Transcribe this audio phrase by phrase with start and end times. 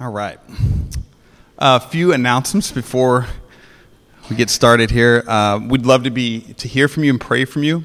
[0.00, 0.38] All right.
[1.58, 3.26] A few announcements before
[4.30, 5.22] we get started here.
[5.28, 7.84] Uh, we'd love to be to hear from you and pray from you.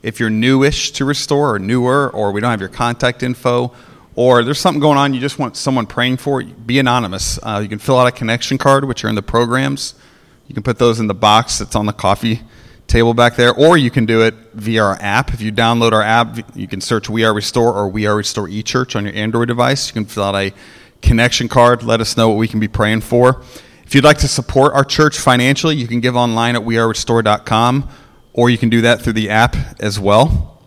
[0.00, 3.72] If you're newish to Restore or newer, or we don't have your contact info,
[4.14, 7.40] or there's something going on you just want someone praying for, be anonymous.
[7.42, 9.96] Uh, you can fill out a connection card, which are in the programs.
[10.46, 12.42] You can put those in the box that's on the coffee
[12.86, 15.34] table back there, or you can do it via our app.
[15.34, 18.46] If you download our app, you can search We Are Restore or We Are Restore
[18.46, 19.88] eChurch on your Android device.
[19.88, 20.52] You can fill out a
[21.02, 21.82] connection card.
[21.82, 23.42] Let us know what we can be praying for.
[23.84, 27.88] If you'd like to support our church financially, you can give online at wearerestore.com,
[28.34, 30.62] or you can do that through the app as well.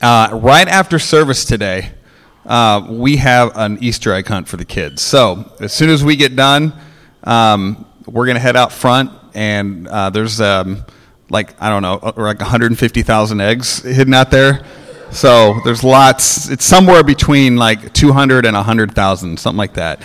[0.00, 1.90] Uh, right after service today,
[2.46, 5.02] uh, we have an Easter egg hunt for the kids.
[5.02, 6.72] So as soon as we get done,
[7.24, 10.84] um, we're going to head out front, and uh, there's um,
[11.28, 14.64] like I don't know, uh, like 150,000 eggs hidden out there.
[15.12, 16.48] So there's lots.
[16.48, 20.02] It's somewhere between like 200 and 100,000, something like that.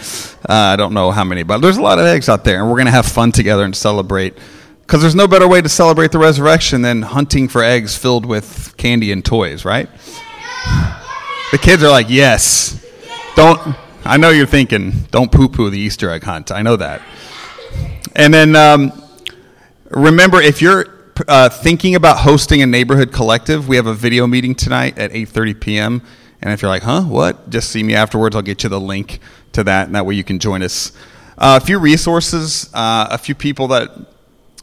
[0.50, 2.70] Uh, I don't know how many, but there's a lot of eggs out there, and
[2.70, 4.38] we're gonna have fun together and celebrate.
[4.82, 8.76] Because there's no better way to celebrate the resurrection than hunting for eggs filled with
[8.78, 9.90] candy and toys, right?
[11.52, 12.84] The kids are like, yes.
[13.36, 13.76] Don't.
[14.04, 16.52] I know you're thinking, don't poo-poo the Easter egg hunt.
[16.52, 17.02] I know that.
[18.16, 18.92] And then um,
[19.90, 20.95] remember, if you're
[21.28, 25.60] uh, thinking about hosting a neighborhood collective, we have a video meeting tonight at 8:30
[25.60, 26.02] p.m.
[26.42, 28.36] And if you're like, "Huh, what?" Just see me afterwards.
[28.36, 29.20] I'll get you the link
[29.54, 30.92] to that, and that way you can join us.
[31.38, 33.90] Uh, a few resources, uh, a few people that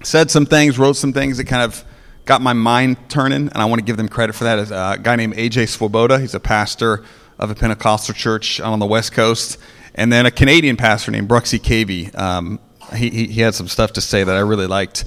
[0.03, 1.84] said some things, wrote some things that kind of
[2.25, 4.59] got my mind turning, and I want to give them credit for that.
[4.59, 6.19] Is a guy named AJ Swoboda.
[6.19, 7.05] He's a pastor
[7.39, 9.59] of a Pentecostal church on the West Coast,
[9.94, 12.16] and then a Canadian pastor named Bruxy Cavey.
[12.19, 12.61] Um,
[12.94, 15.05] he, he, he had some stuff to say that I really liked.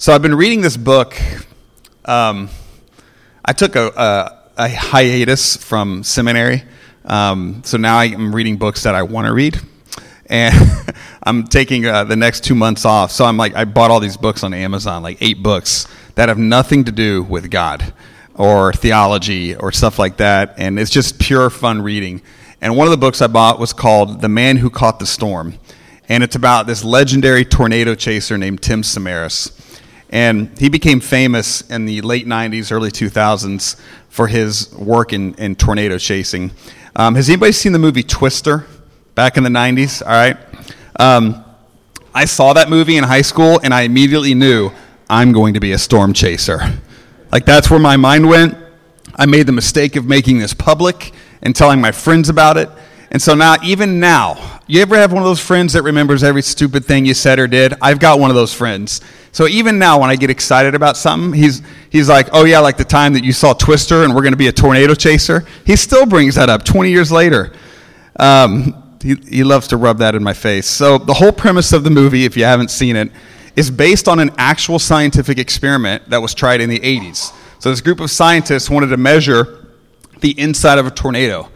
[0.00, 1.20] So I've been reading this book.
[2.04, 2.50] Um,
[3.44, 6.62] I took a, a, a, hiatus from seminary,
[7.04, 9.58] um, so now I'm reading books that I want to read,
[10.26, 10.54] and
[11.24, 13.10] I'm taking uh, the next two months off.
[13.10, 16.38] So I'm like, I bought all these books on Amazon, like eight books that have
[16.38, 17.92] nothing to do with God
[18.34, 22.22] or theology or stuff like that, and it's just pure fun reading.
[22.60, 25.54] And one of the books I bought was called The Man Who Caught the Storm,
[26.08, 29.64] and it's about this legendary tornado chaser named Tim Samaras.
[30.10, 35.54] And he became famous in the late 90s, early 2000s for his work in, in
[35.54, 36.52] tornado chasing.
[36.96, 38.66] Um, has anybody seen the movie Twister
[39.14, 40.02] back in the 90s?
[40.02, 40.36] All right.
[40.98, 41.44] Um,
[42.14, 44.70] I saw that movie in high school and I immediately knew
[45.10, 46.58] I'm going to be a storm chaser.
[47.30, 48.56] Like, that's where my mind went.
[49.14, 52.70] I made the mistake of making this public and telling my friends about it.
[53.10, 56.42] And so now, even now, you ever have one of those friends that remembers every
[56.42, 57.72] stupid thing you said or did?
[57.80, 59.00] I've got one of those friends.
[59.32, 62.76] So even now, when I get excited about something, he's, he's like, oh, yeah, like
[62.76, 65.46] the time that you saw Twister and we're going to be a tornado chaser.
[65.64, 67.52] He still brings that up 20 years later.
[68.18, 70.66] Um, he, he loves to rub that in my face.
[70.66, 73.10] So the whole premise of the movie, if you haven't seen it,
[73.56, 77.32] is based on an actual scientific experiment that was tried in the 80s.
[77.58, 79.74] So this group of scientists wanted to measure
[80.20, 81.48] the inside of a tornado.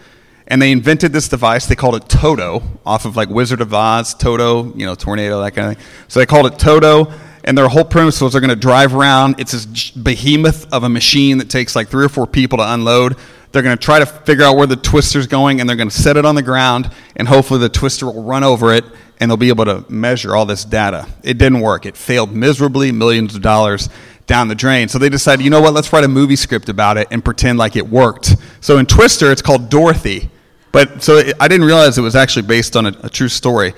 [0.52, 1.66] And they invented this device.
[1.66, 5.52] They called it Toto, off of like Wizard of Oz, Toto, you know, tornado, that
[5.54, 5.86] kind of thing.
[6.08, 7.12] So they called it Toto
[7.44, 9.36] and their whole premise was they're going to drive around.
[9.38, 13.16] It's this behemoth of a machine that takes like three or four people to unload.
[13.50, 15.94] They're going to try to figure out where the twister's going, and they're going to
[15.94, 18.84] set it on the ground, and hopefully the twister will run over it,
[19.20, 21.06] and they'll be able to measure all this data.
[21.22, 21.84] It didn't work.
[21.84, 23.90] It failed miserably, millions of dollars
[24.26, 24.88] down the drain.
[24.88, 27.58] So they decided, you know what, let's write a movie script about it and pretend
[27.58, 28.36] like it worked.
[28.60, 30.30] So in Twister, it's called Dorothy.
[30.72, 33.74] But so I didn't realize it was actually based on a, a true story.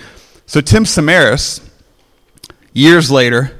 [0.46, 1.60] So Tim Samaras,
[2.72, 3.58] years later,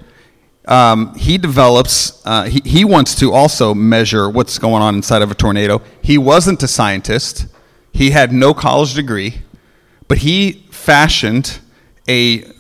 [0.67, 5.31] um, he develops, uh, he, he wants to also measure what's going on inside of
[5.31, 5.83] a tornado.
[6.01, 7.47] He wasn't a scientist,
[7.93, 9.43] he had no college degree,
[10.09, 11.61] but he fashioned
[12.09, 12.51] a, a,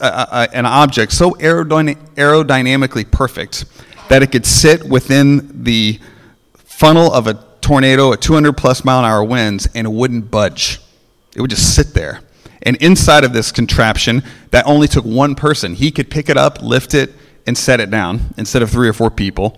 [0.00, 3.64] a an object so aerodyna- aerodynamically perfect
[4.08, 5.98] that it could sit within the
[6.54, 10.80] funnel of a tornado at 200 plus mile an hour winds and it wouldn't budge.
[11.36, 12.20] It would just sit there.
[12.62, 15.74] And inside of this contraption, that only took one person.
[15.74, 17.12] He could pick it up, lift it,
[17.46, 19.56] and set it down instead of three or four people.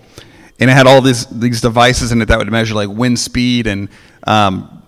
[0.59, 3.65] And it had all these these devices in it that would measure like wind speed
[3.65, 3.89] and
[4.27, 4.83] um,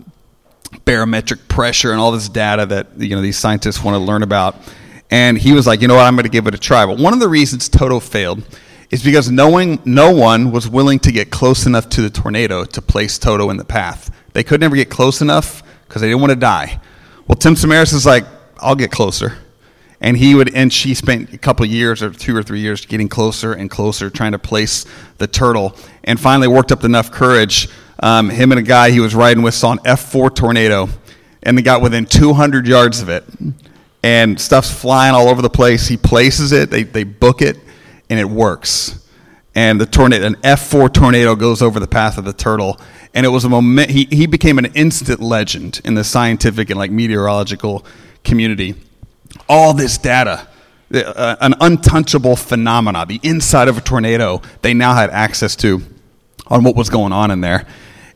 [0.86, 4.56] barometric pressure and all this data that you know these scientists want to learn about.
[5.10, 6.86] And he was like, you know what, I'm going to give it a try.
[6.86, 8.44] But one of the reasons Toto failed
[8.96, 12.82] is because knowing no one was willing to get close enough to the tornado to
[12.82, 14.10] place Toto in the path.
[14.32, 16.80] They could never get close enough because they didn't want to die.
[17.28, 18.24] Well, Tim Samaras is like,
[18.58, 19.38] I'll get closer.
[20.00, 23.10] And he would, and she spent a couple years or two or three years getting
[23.10, 24.86] closer and closer, trying to place
[25.18, 25.76] the turtle,
[26.06, 27.68] and finally worked up enough courage.
[28.00, 30.88] Um, him and a guy he was riding with saw an F4 tornado,
[31.44, 33.26] and they got within 200 yards of it.
[34.04, 35.86] And stuff's flying all over the place.
[35.86, 37.58] He places it, they, they book it,
[38.10, 39.02] and it works.
[39.54, 42.80] And the tornado, an F4 tornado goes over the path of the turtle.
[43.14, 46.78] And it was a moment, he, he became an instant legend in the scientific and
[46.78, 47.86] like meteorological
[48.26, 48.76] community.
[49.48, 50.48] All this data,
[50.94, 55.82] uh, an untouchable phenomena, the inside of a tornado, they now had access to
[56.48, 57.66] on what was going on in there.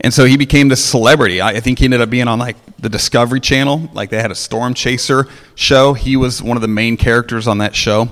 [0.02, 1.42] And so he became this celebrity.
[1.42, 3.90] I think he ended up being on like the Discovery Channel.
[3.94, 5.94] Like they had a storm chaser show.
[5.94, 8.10] He was one of the main characters on that show.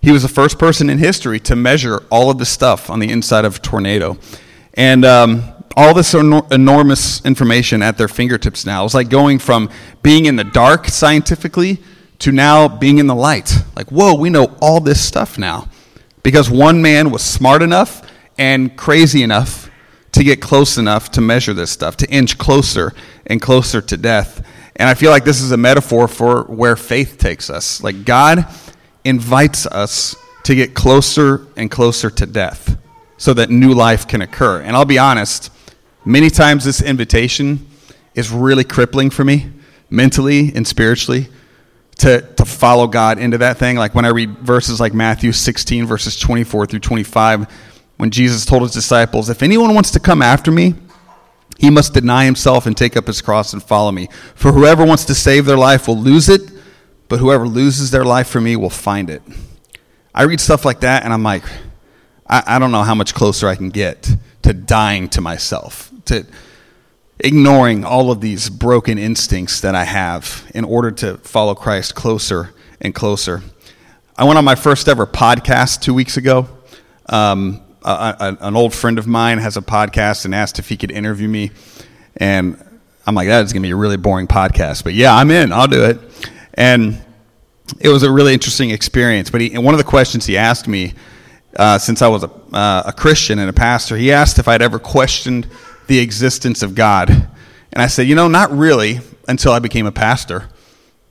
[0.00, 3.10] He was the first person in history to measure all of the stuff on the
[3.10, 4.16] inside of a tornado.
[4.74, 5.42] And um,
[5.76, 8.84] all this enor- enormous information at their fingertips now.
[8.84, 9.70] It's like going from
[10.02, 11.78] being in the dark scientifically
[12.18, 13.54] to now being in the light.
[13.76, 15.68] Like, whoa, we know all this stuff now.
[16.22, 18.02] Because one man was smart enough
[18.36, 19.70] and crazy enough
[20.12, 22.92] to get close enough to measure this stuff, to inch closer
[23.26, 24.44] and closer to death.
[24.74, 27.82] And I feel like this is a metaphor for where faith takes us.
[27.82, 28.46] Like God
[29.08, 30.14] invites us
[30.44, 32.78] to get closer and closer to death
[33.16, 34.60] so that new life can occur.
[34.60, 35.50] And I'll be honest,
[36.04, 37.66] many times this invitation
[38.14, 39.50] is really crippling for me,
[39.90, 41.28] mentally and spiritually,
[41.98, 43.76] to, to follow God into that thing.
[43.76, 47.46] Like when I read verses like Matthew 16, verses 24 through 25
[47.96, 50.74] when Jesus told his disciples, If anyone wants to come after me,
[51.58, 54.08] he must deny himself and take up his cross and follow me.
[54.36, 56.52] For whoever wants to save their life will lose it,
[57.08, 59.22] but whoever loses their life for me will find it.
[60.14, 61.44] I read stuff like that and I'm like,
[62.26, 64.10] I, I don't know how much closer I can get
[64.42, 66.26] to dying to myself, to
[67.20, 72.54] ignoring all of these broken instincts that I have in order to follow Christ closer
[72.80, 73.42] and closer.
[74.16, 76.48] I went on my first ever podcast two weeks ago.
[77.06, 80.76] Um, a, a, an old friend of mine has a podcast and asked if he
[80.76, 81.52] could interview me,
[82.16, 82.62] and
[83.06, 85.52] I'm like, that is going to be a really boring podcast, but yeah, I'm in.
[85.52, 86.00] I'll do it.
[86.58, 87.00] And
[87.78, 89.30] it was a really interesting experience.
[89.30, 90.92] But he, one of the questions he asked me,
[91.56, 94.60] uh, since I was a, uh, a Christian and a pastor, he asked if I'd
[94.60, 95.46] ever questioned
[95.86, 97.10] the existence of God.
[97.10, 100.48] And I said, you know, not really until I became a pastor.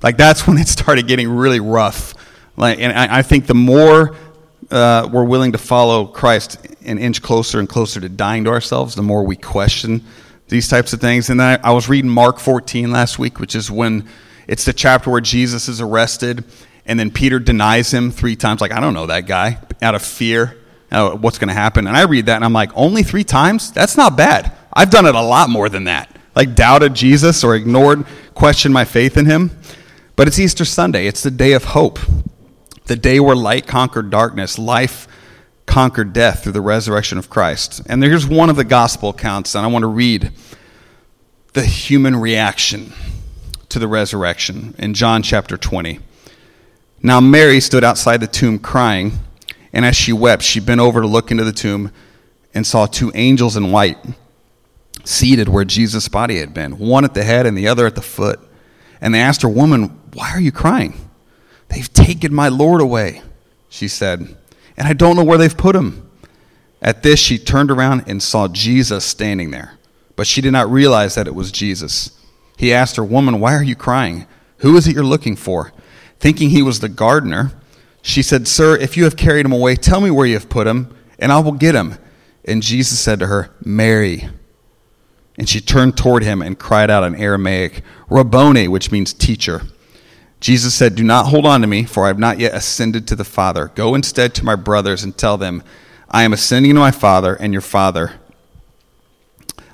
[0.03, 2.13] Like that's when it started getting really rough.
[2.57, 4.17] Like, and I, I think the more
[4.69, 8.95] uh, we're willing to follow Christ an inch closer and closer to dying to ourselves,
[8.95, 10.03] the more we question
[10.49, 11.29] these types of things.
[11.29, 14.09] And I, I was reading Mark 14 last week, which is when
[14.47, 16.43] it's the chapter where Jesus is arrested
[16.85, 20.01] and then Peter denies him three times, like, I don't know that guy, out of
[20.01, 20.57] fear,
[20.89, 21.85] uh, what's going to happen.
[21.85, 23.71] And I read that and I'm like, only three times?
[23.71, 24.53] That's not bad.
[24.71, 26.09] I've done it a lot more than that.
[26.35, 28.05] Like, doubted Jesus or ignored,
[28.35, 29.51] questioned my faith in him.
[30.15, 31.99] But it's Easter Sunday, it's the day of hope
[32.87, 35.07] the day where light conquered darkness, life
[35.65, 37.81] conquered death through the resurrection of Christ.
[37.85, 40.31] And here's one of the gospel accounts, and I want to read
[41.53, 42.93] the human reaction
[43.69, 45.99] to the resurrection in John chapter 20.
[47.01, 49.13] Now, Mary stood outside the tomb crying,
[49.71, 51.91] and as she wept, she bent over to look into the tomb
[52.53, 53.97] and saw two angels in white
[55.03, 58.01] seated where Jesus' body had been, one at the head and the other at the
[58.01, 58.39] foot.
[58.99, 61.09] And they asked her, Woman, why are you crying?
[61.69, 63.21] They've taken my Lord away,
[63.69, 64.35] she said,
[64.75, 66.09] and I don't know where they've put him.
[66.81, 69.73] At this, she turned around and saw Jesus standing there,
[70.15, 72.11] but she did not realize that it was Jesus.
[72.57, 74.27] He asked her, Woman, why are you crying?
[74.57, 75.71] Who is it you're looking for?
[76.19, 77.53] Thinking he was the gardener,
[78.01, 80.65] she said, Sir, if you have carried him away, tell me where you have put
[80.65, 81.95] him, and I will get him.
[82.43, 84.29] And Jesus said to her, Mary.
[85.37, 89.61] And she turned toward him and cried out in Aramaic, Rabboni, which means teacher.
[90.39, 93.15] Jesus said, Do not hold on to me, for I have not yet ascended to
[93.15, 93.71] the Father.
[93.75, 95.61] Go instead to my brothers and tell them,
[96.09, 98.13] I am ascending to my Father and your Father.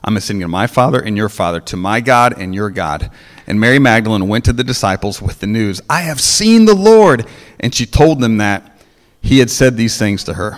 [0.03, 3.09] I'm ascending to my Father and your Father, to my God and your God.
[3.47, 7.25] And Mary Magdalene went to the disciples with the news, I have seen the Lord.
[7.59, 8.77] And she told them that
[9.21, 10.57] he had said these things to her.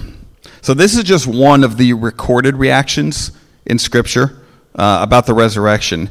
[0.61, 3.31] So, this is just one of the recorded reactions
[3.67, 4.41] in Scripture
[4.73, 6.09] uh, about the resurrection.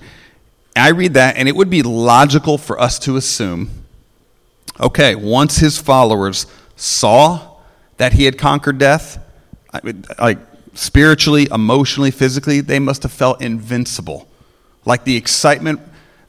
[0.76, 3.84] I read that, and it would be logical for us to assume
[4.80, 7.58] Okay, once his followers saw
[7.96, 9.24] that he had conquered death,
[10.18, 10.38] like
[10.74, 14.28] spiritually, emotionally, physically, they must have felt invincible.
[14.84, 15.80] Like the excitement,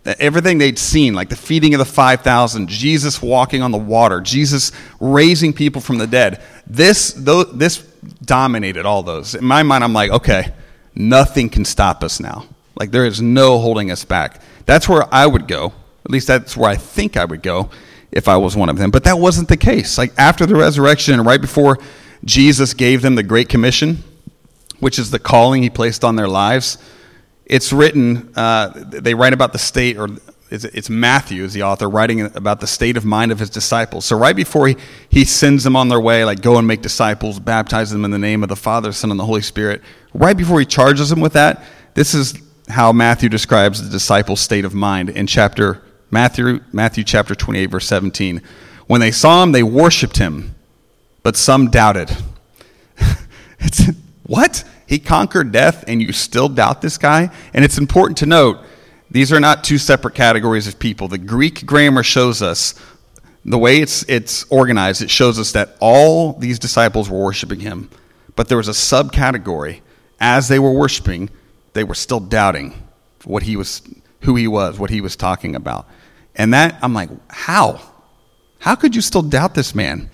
[0.03, 4.21] that everything they'd seen, like the feeding of the 5,000, Jesus walking on the water,
[4.21, 6.41] Jesus raising people from the dead.
[6.67, 7.77] This, this
[8.23, 9.35] dominated all those.
[9.35, 10.53] In my mind, I'm like, okay,
[10.93, 12.45] nothing can stop us now.
[12.79, 14.41] Like there is no holding us back.
[14.65, 15.73] That's where I would go.
[16.05, 17.69] At least that's where I think I would go
[18.11, 18.91] if I was one of them.
[18.91, 19.97] But that wasn't the case.
[19.97, 21.79] Like after the resurrection and right before
[22.23, 24.03] Jesus gave them the Great Commission,
[24.79, 26.77] which is the calling he placed on their lives,
[27.45, 30.09] it's written, uh, they write about the state, or
[30.49, 34.05] it's Matthew is the author writing about the state of mind of his disciples.
[34.05, 34.77] So right before he,
[35.09, 38.19] he sends them on their way, like go and make disciples, baptize them in the
[38.19, 39.81] name of the Father, Son, and the Holy Spirit,
[40.13, 41.63] right before he charges them with that,
[41.93, 42.39] this is
[42.69, 47.87] how Matthew describes the disciples' state of mind in chapter Matthew, Matthew chapter 28, verse
[47.87, 48.41] 17.
[48.87, 50.55] When they saw him, they worshiped him,
[51.23, 52.15] but some doubted.
[53.59, 53.89] it's,
[54.25, 54.63] what?
[54.87, 57.29] He conquered death, and you still doubt this guy?
[57.53, 58.59] And it's important to note
[59.11, 61.07] these are not two separate categories of people.
[61.07, 62.73] The Greek grammar shows us
[63.43, 67.91] the way it's, it's organized, it shows us that all these disciples were worshiping him,
[68.35, 69.81] but there was a subcategory.
[70.19, 71.29] As they were worshiping,
[71.73, 72.73] they were still doubting
[73.23, 73.83] what he was,
[74.21, 75.87] who he was, what he was talking about.
[76.35, 77.79] And that, I'm like, how?
[78.59, 80.09] How could you still doubt this man?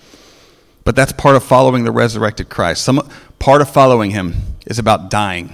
[0.84, 2.84] But that's part of following the resurrected Christ.
[2.84, 3.08] Some,
[3.42, 5.52] part of following him is about dying.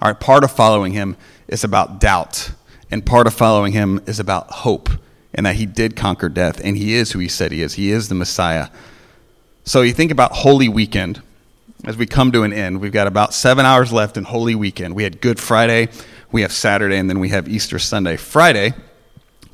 [0.00, 2.52] All right, part of following him is about doubt.
[2.90, 4.88] And part of following him is about hope
[5.34, 7.74] and that he did conquer death and he is who he said he is.
[7.74, 8.68] He is the Messiah.
[9.64, 11.20] So you think about Holy Weekend
[11.84, 12.80] as we come to an end.
[12.80, 14.94] We've got about seven hours left in Holy Weekend.
[14.94, 15.88] We had Good Friday,
[16.30, 18.16] we have Saturday, and then we have Easter Sunday.
[18.16, 18.72] Friday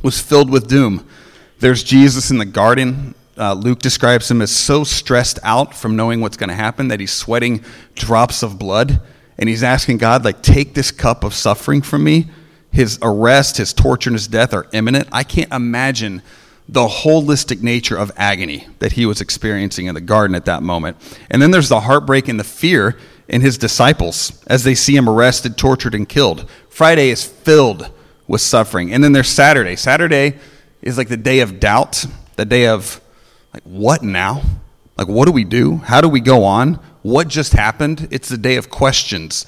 [0.00, 1.08] was filled with doom.
[1.58, 3.16] There's Jesus in the garden.
[3.38, 6.98] Uh, Luke describes him as so stressed out from knowing what's going to happen that
[6.98, 7.64] he's sweating
[7.94, 9.00] drops of blood
[9.38, 12.26] and he's asking God, like, take this cup of suffering from me.
[12.72, 15.08] His arrest, his torture, and his death are imminent.
[15.12, 16.22] I can't imagine
[16.68, 20.96] the holistic nature of agony that he was experiencing in the garden at that moment.
[21.30, 25.08] And then there's the heartbreak and the fear in his disciples as they see him
[25.08, 26.48] arrested, tortured, and killed.
[26.68, 27.90] Friday is filled
[28.26, 28.92] with suffering.
[28.92, 29.76] And then there's Saturday.
[29.76, 30.38] Saturday
[30.82, 32.04] is like the day of doubt,
[32.36, 33.00] the day of,
[33.64, 34.42] like, what now?
[34.96, 35.76] Like, what do we do?
[35.76, 36.80] How do we go on?
[37.08, 38.08] what just happened.
[38.10, 39.46] It's the day of questions.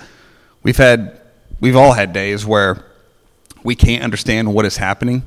[0.62, 1.20] We've had,
[1.60, 2.84] we've all had days where
[3.62, 5.22] we can't understand what is happening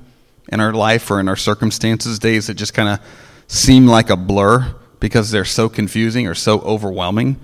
[0.49, 2.99] in our life or in our circumstances, days that just kind of
[3.47, 7.39] seem like a blur because they're so confusing or so overwhelming.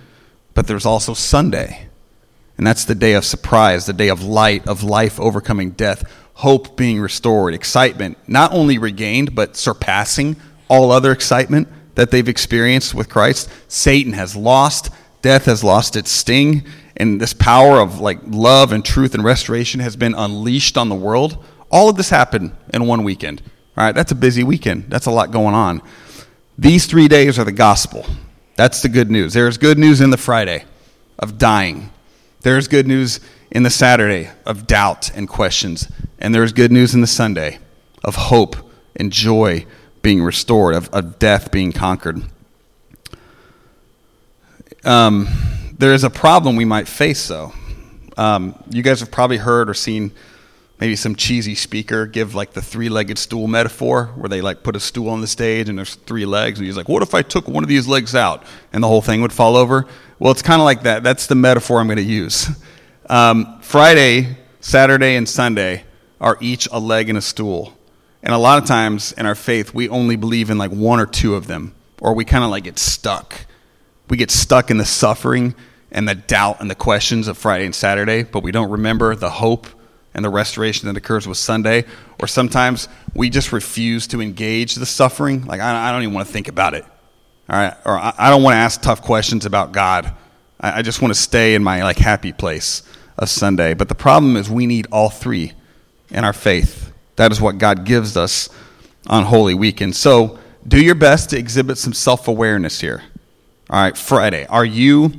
[0.54, 1.88] But there's also Sunday,
[2.58, 6.04] and that's the day of surprise, the day of light, of life overcoming death,
[6.36, 10.36] hope being restored, excitement not only regained, but surpassing
[10.70, 13.50] all other excitement that they've experienced with Christ.
[13.68, 14.90] Satan has lost,
[15.22, 16.64] death has lost its sting,
[16.96, 20.96] and this power of like love and truth and restoration has been unleashed on the
[20.96, 21.44] world.
[21.70, 23.42] All of this happened in one weekend.
[23.78, 24.90] All right, that's a busy weekend.
[24.90, 25.82] That's a lot going on.
[26.58, 28.06] These three days are the gospel.
[28.56, 29.34] That's the good news.
[29.34, 30.66] There is good news in the Friday
[31.18, 31.92] of dying.
[32.42, 33.20] There is good news
[33.52, 35.90] in the Saturday of doubt and questions.
[36.20, 37.60] And there is good news in the Sunday
[38.04, 38.58] of hope
[38.96, 39.66] and joy
[40.02, 42.22] being restored, of, of death being conquered.
[44.84, 45.28] Um,
[45.78, 47.54] there is a problem we might face, though.
[48.18, 50.12] Um, you guys have probably heard or seen
[50.80, 54.80] maybe some cheesy speaker give like the three-legged stool metaphor, where they like put a
[54.80, 57.48] stool on the stage and there's three legs, and he's like, "What if I took
[57.48, 59.86] one of these legs out and the whole thing would fall over?"
[60.20, 61.04] Well, it's kind of like that.
[61.04, 62.50] That's the metaphor I'm going to use.
[63.10, 65.84] Um, Friday, Saturday, and Sunday
[66.22, 67.74] are each a leg and a stool.
[68.22, 71.06] And a lot of times in our faith, we only believe in like one or
[71.06, 73.46] two of them, or we kind of like get stuck.
[74.10, 75.56] We get stuck in the suffering
[75.92, 79.30] and the doubt and the questions of Friday and Saturday, but we don't remember the
[79.30, 79.68] hope
[80.14, 81.86] and the restoration that occurs with Sunday.
[82.20, 85.46] Or sometimes we just refuse to engage the suffering.
[85.46, 86.84] Like, I, don't even want to think about it.
[87.50, 87.74] All right?
[87.86, 90.14] Or I, don't want to ask tough questions about God.
[90.60, 92.84] I, I just want to stay in my like happy place
[93.18, 93.74] of Sunday.
[93.74, 95.54] But the problem is we need all three
[96.10, 96.89] in our faith.
[97.20, 98.48] That is what God gives us
[99.08, 99.82] on Holy Week.
[99.82, 103.04] And so do your best to exhibit some self awareness here.
[103.70, 104.46] All right, Friday.
[104.46, 105.12] Are you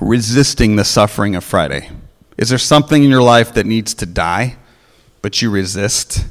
[0.00, 1.90] resisting the suffering of Friday?
[2.38, 4.58] Is there something in your life that needs to die,
[5.22, 6.24] but you resist?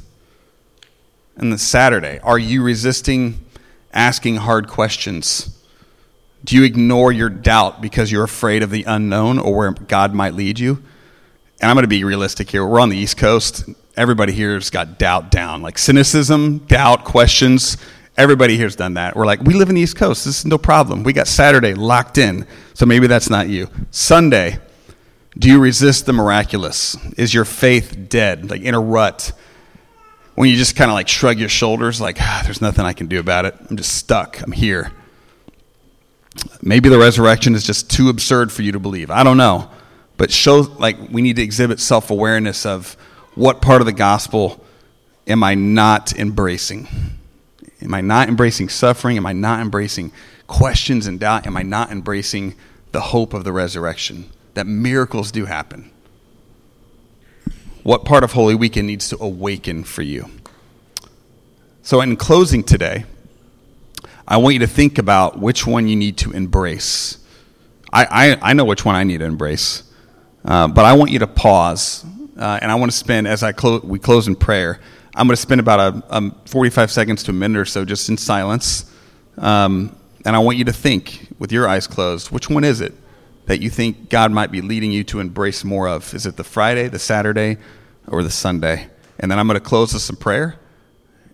[1.36, 3.44] And the Saturday, are you resisting
[3.92, 5.54] asking hard questions?
[6.46, 10.32] Do you ignore your doubt because you're afraid of the unknown or where God might
[10.32, 10.82] lead you?
[11.60, 12.64] And I'm going to be realistic here.
[12.64, 13.68] We're on the East Coast
[14.00, 17.76] everybody here's got doubt down, like cynicism, doubt, questions.
[18.16, 19.14] Everybody here's done that.
[19.14, 20.24] We're like, we live in the East Coast.
[20.24, 21.02] This is no problem.
[21.02, 22.46] We got Saturday locked in.
[22.72, 23.68] So maybe that's not you.
[23.90, 24.58] Sunday,
[25.38, 26.96] do you resist the miraculous?
[27.18, 29.32] Is your faith dead, like in a rut?
[30.34, 33.06] When you just kind of like shrug your shoulders, like, ah, there's nothing I can
[33.06, 33.54] do about it.
[33.68, 34.40] I'm just stuck.
[34.40, 34.92] I'm here.
[36.62, 39.10] Maybe the resurrection is just too absurd for you to believe.
[39.10, 39.70] I don't know.
[40.16, 42.96] But show, like, we need to exhibit self awareness of,
[43.34, 44.64] what part of the gospel
[45.26, 46.88] am I not embracing?
[47.82, 49.16] Am I not embracing suffering?
[49.16, 50.12] Am I not embracing
[50.46, 51.46] questions and doubt?
[51.46, 52.54] Am I not embracing
[52.92, 54.28] the hope of the resurrection?
[54.54, 55.90] That miracles do happen.
[57.82, 60.30] What part of Holy Weekend needs to awaken for you?
[61.82, 63.04] So, in closing today,
[64.28, 67.18] I want you to think about which one you need to embrace.
[67.92, 69.84] I, I, I know which one I need to embrace,
[70.44, 72.04] uh, but I want you to pause,
[72.40, 74.80] uh, and I want to spend, as I clo- we close in prayer,
[75.14, 78.08] I'm going to spend about a, a, 45 seconds to a minute or so just
[78.08, 78.90] in silence.
[79.36, 79.94] Um,
[80.24, 82.94] and I want you to think, with your eyes closed, which one is it
[83.46, 86.14] that you think God might be leading you to embrace more of?
[86.14, 87.58] Is it the Friday, the Saturday,
[88.06, 88.88] or the Sunday?
[89.18, 90.56] And then I'm going to close this in prayer,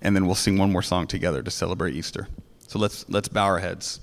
[0.02, 2.28] and then we'll sing one more song together to celebrate Easter.
[2.66, 4.00] So let's, let's bow our heads.